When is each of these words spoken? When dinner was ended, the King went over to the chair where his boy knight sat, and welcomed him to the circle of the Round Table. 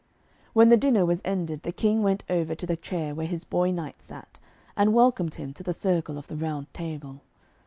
When 0.53 0.69
dinner 0.69 1.05
was 1.05 1.21
ended, 1.23 1.61
the 1.61 1.71
King 1.71 2.01
went 2.01 2.23
over 2.27 2.55
to 2.55 2.65
the 2.65 2.75
chair 2.75 3.13
where 3.13 3.27
his 3.27 3.43
boy 3.43 3.69
knight 3.69 4.01
sat, 4.01 4.39
and 4.75 4.95
welcomed 4.95 5.35
him 5.35 5.53
to 5.53 5.61
the 5.61 5.73
circle 5.75 6.17
of 6.17 6.25
the 6.25 6.35
Round 6.35 6.73
Table. 6.73 7.21